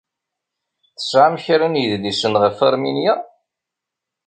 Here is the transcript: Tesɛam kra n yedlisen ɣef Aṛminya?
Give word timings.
Tesɛam 0.97 1.35
kra 1.43 1.67
n 1.69 1.79
yedlisen 1.81 2.33
ɣef 2.41 2.57
Aṛminya? 2.67 3.13